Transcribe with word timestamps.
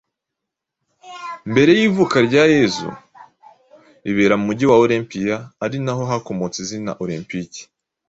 mbere 1.51 1.71
y’ivuka 1.79 2.15
rya 2.27 2.43
Yezu. 2.55 2.89
Ibera 4.09 4.35
mu 4.37 4.43
mugi 4.47 4.65
wa 4.71 4.77
Olempiya 4.85 5.37
ari 5.63 5.77
naho 5.85 6.01
hakomotse 6.11 6.57
izina 6.63 6.91
Olempiki 7.03 7.61